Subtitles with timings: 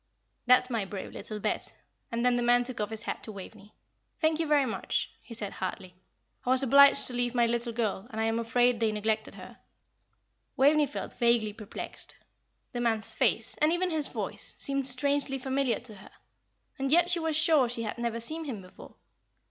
[0.47, 1.75] "That's my brave little Bet."
[2.11, 3.75] And then the man took off his hat to Waveney.
[4.19, 5.93] "Thank you, very much," he said, heartily.
[6.43, 9.59] "I was obliged to leave my little girl, and I am afraid they neglected her."
[10.57, 12.15] Waveney felt vaguely perplexed.
[12.71, 16.09] The man's face, and even his voice, seemed strangely familiar to her,
[16.79, 18.95] and yet she was sure she had never seen him before.